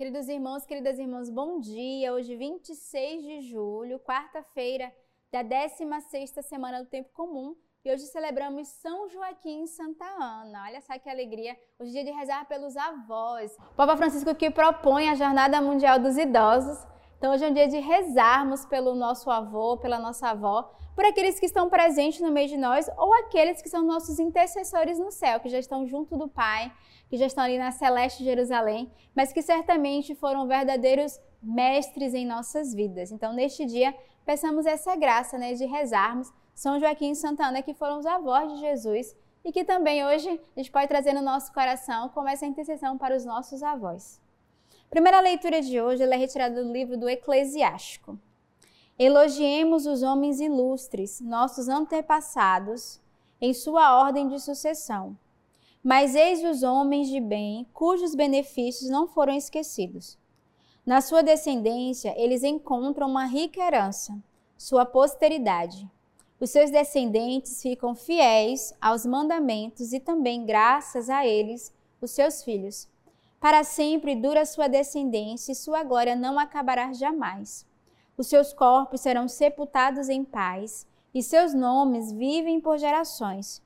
[0.00, 2.14] Queridos irmãos, queridas irmãs, bom dia.
[2.14, 4.90] Hoje, 26 de julho, quarta-feira
[5.30, 10.64] da 16ª semana do tempo comum, e hoje celebramos São Joaquim e Santa Ana.
[10.68, 11.54] Olha só que alegria.
[11.78, 13.54] Hoje é dia de rezar pelos avós.
[13.72, 16.78] O Papa Francisco que propõe a Jornada Mundial dos Idosos.
[17.20, 21.38] Então hoje é um dia de rezarmos pelo nosso avô, pela nossa avó, por aqueles
[21.38, 25.38] que estão presentes no meio de nós ou aqueles que são nossos intercessores no céu,
[25.38, 26.72] que já estão junto do Pai,
[27.10, 32.72] que já estão ali na celeste Jerusalém, mas que certamente foram verdadeiros mestres em nossas
[32.72, 33.12] vidas.
[33.12, 33.94] Então, neste dia,
[34.24, 38.50] peçamos essa graça né, de rezarmos São Joaquim e Santa Ana, que foram os avós
[38.50, 39.14] de Jesus
[39.44, 43.14] e que também hoje a gente pode trazer no nosso coração como essa intercessão para
[43.14, 44.19] os nossos avós.
[44.90, 48.18] Primeira leitura de hoje é retirada do livro do Eclesiástico.
[48.98, 53.00] Elogiemos os homens ilustres, nossos antepassados,
[53.40, 55.16] em sua ordem de sucessão
[55.82, 60.18] mas eis os homens de bem, cujos benefícios não foram esquecidos.
[60.84, 64.16] Na sua descendência, eles encontram uma rica herança,
[64.58, 65.88] sua posteridade.
[66.38, 72.88] Os seus descendentes ficam fiéis aos mandamentos e também, graças a eles, os seus filhos.
[73.40, 77.66] Para sempre dura sua descendência e sua glória não acabará jamais.
[78.14, 83.62] Os seus corpos serão sepultados em paz e seus nomes vivem por gerações.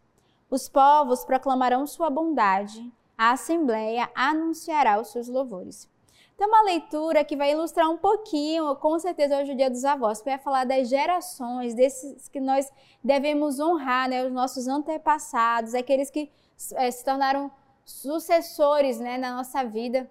[0.49, 5.91] Os povos proclamarão sua bondade, a Assembleia anunciará os seus louvores.
[6.37, 10.21] Então, uma leitura que vai ilustrar um pouquinho, com certeza, hoje o Dia dos Avós,
[10.21, 12.73] que vai falar das gerações, desses que nós
[13.03, 16.31] devemos honrar, né, os nossos antepassados, aqueles que
[16.75, 17.51] é, se tornaram
[17.85, 20.11] sucessores né, na nossa vida.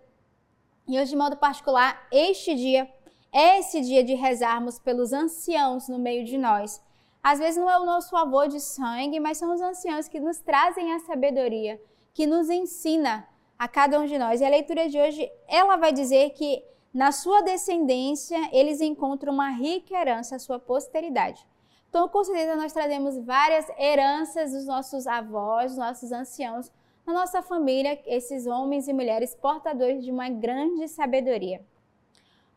[0.88, 2.92] E hoje, de modo particular, este dia
[3.32, 6.82] é esse dia de rezarmos pelos anciãos no meio de nós,
[7.24, 10.40] às vezes não é o nosso avô de sangue, mas são os anciãos que nos
[10.40, 11.82] trazem a sabedoria,
[12.14, 13.26] que nos ensina
[13.58, 14.42] a cada um de nós.
[14.42, 16.62] E a leitura de hoje, ela vai dizer que
[16.94, 21.48] na sua descendência eles encontram uma rica herança, a sua posteridade.
[21.90, 26.70] Então, com certeza, nós trazemos várias heranças dos nossos avós, dos nossos anciãos,
[27.05, 31.61] na nossa família, esses homens e mulheres portadores de uma grande sabedoria.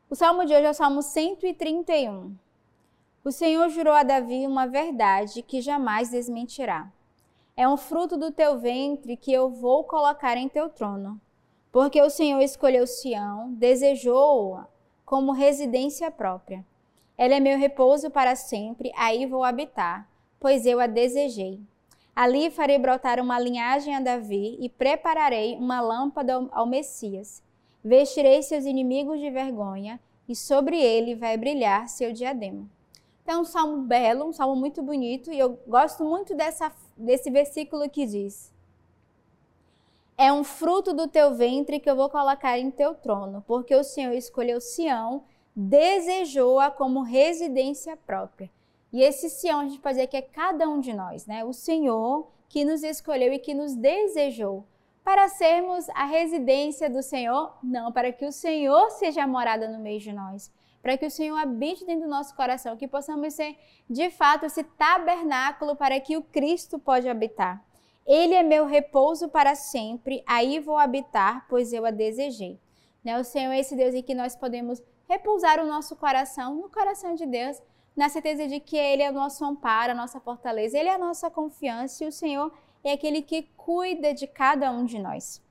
[0.09, 2.35] O salmo de hoje é o salmo 131.
[3.25, 6.93] O Senhor jurou a Davi uma verdade que jamais desmentirá.
[7.57, 11.21] É um fruto do teu ventre que eu vou colocar em teu trono.
[11.73, 14.69] Porque o Senhor escolheu Sião, desejou-a
[15.05, 16.65] como residência própria.
[17.19, 20.09] Ela é meu repouso para sempre, aí vou habitar,
[20.39, 21.61] pois eu a desejei.
[22.17, 27.43] Ali farei brotar uma linhagem a Davi e prepararei uma lâmpada ao Messias.
[27.85, 32.67] Vestirei seus inimigos de vergonha e sobre ele vai brilhar seu diadema.
[33.23, 37.91] Então, um salmo belo, um salmo muito bonito, e eu gosto muito dessa, desse versículo
[37.91, 38.51] que diz:
[40.17, 43.85] É um fruto do teu ventre que eu vou colocar em teu trono, porque o
[43.85, 45.25] Senhor escolheu Sião,
[45.55, 48.51] desejou-a como residência própria.
[48.97, 51.45] E esse Sião a gente pode dizer que é cada um de nós, né?
[51.45, 54.67] O Senhor que nos escolheu e que nos desejou
[55.05, 60.01] para sermos a residência do Senhor, não, para que o Senhor seja morada no meio
[60.01, 60.51] de nós
[60.87, 63.59] para que o Senhor habite dentro do nosso coração, que possamos ser
[63.91, 67.61] de fato esse tabernáculo para que o Cristo pode habitar.
[68.07, 72.61] Ele é meu repouso para sempre, aí vou habitar, pois eu a desejei.
[73.03, 73.19] Né?
[73.19, 77.17] O Senhor é esse Deus em que nós podemos repousar o nosso coração no coração
[77.17, 77.61] de Deus,
[77.97, 80.99] na certeza de que Ele é o nosso amparo, a nossa fortaleza, Ele é a
[80.99, 82.53] nossa confiança e o Senhor
[82.85, 85.43] é aquele que cuida de cada um de nós.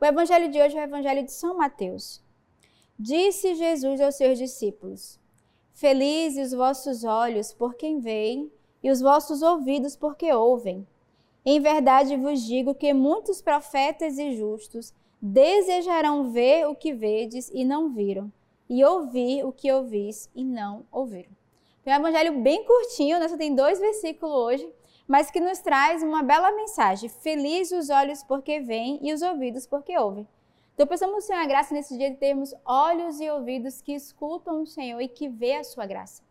[0.00, 2.22] O evangelho de hoje é o evangelho de São Mateus.
[2.98, 5.18] Disse Jesus aos seus discípulos:
[5.74, 8.50] Felizes os vossos olhos por quem veem
[8.82, 10.86] e os vossos ouvidos porque ouvem.
[11.44, 17.64] Em verdade vos digo que muitos profetas e justos desejarão ver o que vedes e
[17.64, 18.32] não viram,
[18.68, 21.39] e ouvir o que ouvis e não ouviram.
[21.82, 23.28] Tem um evangelho bem curtinho, né?
[23.28, 24.74] só tem dois versículos hoje,
[25.08, 27.08] mas que nos traz uma bela mensagem.
[27.08, 30.28] Felizes os olhos porque veem e os ouvidos porque ouvem.
[30.74, 34.66] Então, pensamos Senhor a graça nesse dia de termos olhos e ouvidos que escutam o
[34.66, 36.22] Senhor e que vê a sua graça,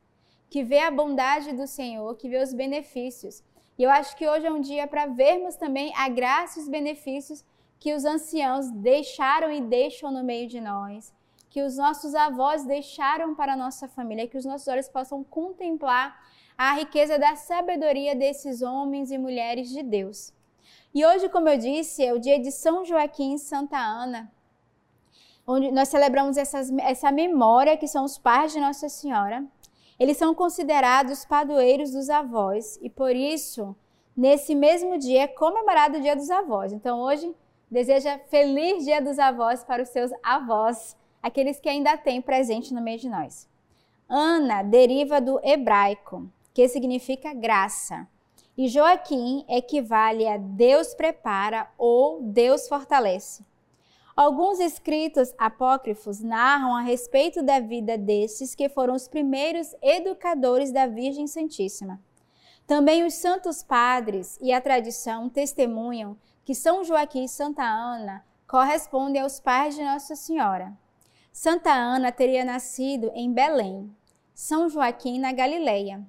[0.50, 3.44] que vê a bondade do Senhor, que vê os benefícios.
[3.78, 6.70] E eu acho que hoje é um dia para vermos também a graça e os
[6.70, 7.46] benefícios
[7.80, 11.14] que os anciãos deixaram e deixam no meio de nós,
[11.50, 16.18] que os nossos avós deixaram para a nossa família, que os nossos olhos possam contemplar
[16.58, 20.34] a riqueza da sabedoria desses homens e mulheres de Deus.
[20.94, 24.32] E hoje, como eu disse, é o dia de São Joaquim Santa Ana,
[25.46, 29.46] onde nós celebramos essas, essa memória que são os pais de Nossa Senhora.
[30.00, 33.76] Eles são considerados padroeiros dos avós e por isso,
[34.16, 36.72] nesse mesmo dia, é comemorado o Dia dos Avós.
[36.72, 37.36] Então, hoje,
[37.70, 42.82] deseja feliz Dia dos Avós para os seus avós, aqueles que ainda têm presente no
[42.82, 43.48] meio de nós.
[44.08, 48.08] Ana deriva do hebraico, que significa graça.
[48.58, 53.46] E Joaquim equivale a Deus prepara ou Deus fortalece.
[54.16, 60.88] Alguns escritos apócrifos narram a respeito da vida destes que foram os primeiros educadores da
[60.88, 62.02] Virgem Santíssima.
[62.68, 69.22] Também os santos padres e a tradição testemunham que São Joaquim e Santa Ana correspondem
[69.22, 70.78] aos pais de Nossa Senhora.
[71.42, 73.90] Santa Ana teria nascido em Belém,
[74.34, 76.06] São Joaquim na Galileia.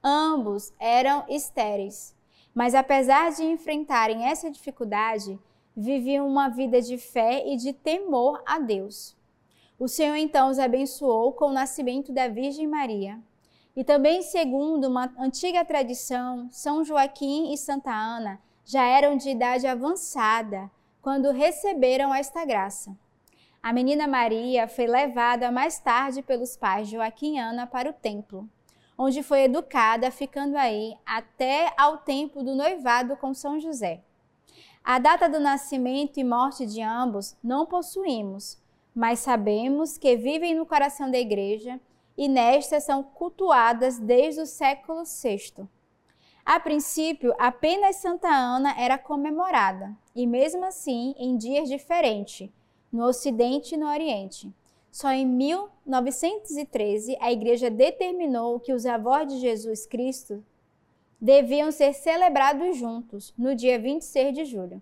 [0.00, 2.14] Ambos eram estéreis,
[2.54, 5.36] mas apesar de enfrentarem essa dificuldade,
[5.76, 9.16] viviam uma vida de fé e de temor a Deus.
[9.80, 13.18] O Senhor então os abençoou com o nascimento da Virgem Maria.
[13.74, 19.66] E também, segundo uma antiga tradição, São Joaquim e Santa Ana já eram de idade
[19.66, 20.70] avançada
[21.02, 22.96] quando receberam esta graça.
[23.62, 28.48] A menina Maria foi levada mais tarde pelos pais Joaquim e Ana para o templo,
[28.96, 34.00] onde foi educada, ficando aí até ao tempo do noivado com São José.
[34.84, 38.62] A data do nascimento e morte de ambos não possuímos,
[38.94, 41.80] mas sabemos que vivem no coração da igreja
[42.16, 45.68] e nestas são cultuadas desde o século VI.
[46.44, 52.50] A princípio, apenas Santa Ana era comemorada, e mesmo assim em dias diferentes,
[52.92, 54.52] no Ocidente e no Oriente.
[54.90, 60.44] Só em 1913 a Igreja determinou que os avós de Jesus Cristo
[61.20, 64.80] deviam ser celebrados juntos, no dia 26 de julho.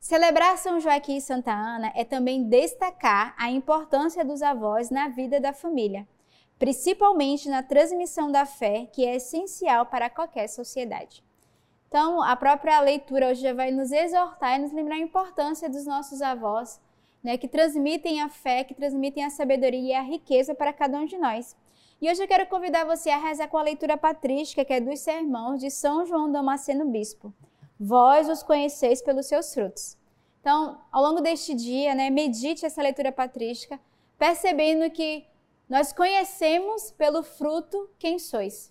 [0.00, 5.40] Celebrar São Joaquim e Santa Ana é também destacar a importância dos avós na vida
[5.40, 6.06] da família,
[6.58, 11.24] principalmente na transmissão da fé, que é essencial para qualquer sociedade.
[11.88, 15.86] Então, a própria leitura hoje já vai nos exortar e nos lembrar a importância dos
[15.86, 16.80] nossos avós,
[17.24, 21.06] né, que transmitem a fé, que transmitem a sabedoria e a riqueza para cada um
[21.06, 21.56] de nós.
[22.00, 25.00] E hoje eu quero convidar você a rezar com a leitura patrística, que é dos
[25.00, 27.32] sermãos de São João Damasceno Bispo.
[27.80, 29.96] Vós os conheceis pelos seus frutos.
[30.40, 33.80] Então, ao longo deste dia, né, medite essa leitura patrística,
[34.18, 35.24] percebendo que
[35.66, 38.70] nós conhecemos pelo fruto quem sois.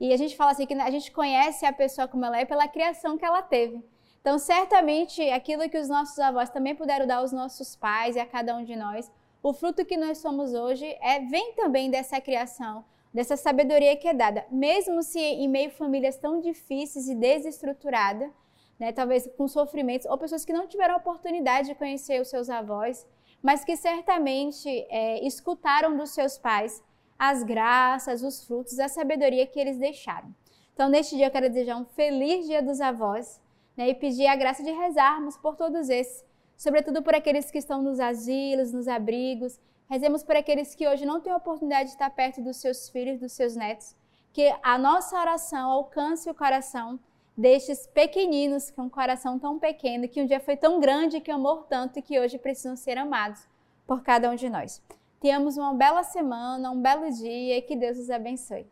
[0.00, 2.66] E a gente fala assim que a gente conhece a pessoa como ela é pela
[2.66, 3.84] criação que ela teve.
[4.20, 8.26] Então, certamente, aquilo que os nossos avós também puderam dar aos nossos pais e a
[8.26, 9.10] cada um de nós,
[9.42, 12.84] o fruto que nós somos hoje é vem também dessa criação,
[13.14, 18.30] dessa sabedoria que é dada, mesmo se em meio a famílias tão difíceis e desestruturadas,
[18.78, 23.06] né, talvez com sofrimentos, ou pessoas que não tiveram oportunidade de conhecer os seus avós,
[23.42, 26.82] mas que certamente é, escutaram dos seus pais
[27.18, 30.34] as graças, os frutos, a sabedoria que eles deixaram.
[30.74, 33.38] Então, neste dia, eu quero desejar um feliz Dia dos Avós
[33.80, 36.24] né, e pedir a graça de rezarmos por todos esses
[36.60, 39.58] sobretudo por aqueles que estão nos asilos, nos abrigos.
[39.88, 43.18] Rezemos por aqueles que hoje não têm a oportunidade de estar perto dos seus filhos,
[43.18, 43.96] dos seus netos.
[44.30, 47.00] Que a nossa oração alcance o coração
[47.34, 51.30] destes pequeninos, que é um coração tão pequeno, que um dia foi tão grande, que
[51.30, 53.40] amou tanto e que hoje precisam ser amados
[53.86, 54.82] por cada um de nós.
[55.18, 58.66] Tenhamos uma bela semana, um belo dia e que Deus os abençoe.